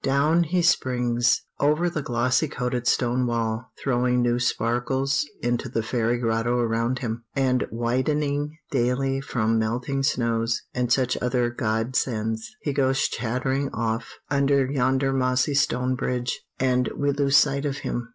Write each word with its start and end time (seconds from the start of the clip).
Down 0.03 0.45
he 0.45 0.63
springs! 0.63 1.43
over 1.59 1.87
the 1.87 2.01
glossy 2.01 2.47
coated 2.47 2.87
stone 2.87 3.27
wall, 3.27 3.71
throwing 3.83 4.19
new 4.23 4.39
sparkles 4.39 5.29
into 5.43 5.69
the 5.69 5.83
fairy 5.83 6.17
grotto 6.17 6.57
around 6.57 6.97
him; 6.97 7.23
and 7.35 7.67
widening 7.69 8.57
daily 8.71 9.21
from 9.21 9.59
melting 9.59 10.01
snows, 10.01 10.63
and 10.73 10.91
such 10.91 11.19
other 11.21 11.51
godsends, 11.51 12.49
he 12.63 12.73
goes 12.73 13.07
chattering 13.09 13.69
off 13.75 14.17
under 14.27 14.65
yonder 14.71 15.13
mossy 15.13 15.53
stone 15.53 15.93
bridge, 15.93 16.41
and 16.59 16.89
we 16.97 17.11
lose 17.11 17.37
sight 17.37 17.65
of 17.65 17.77
him. 17.85 18.09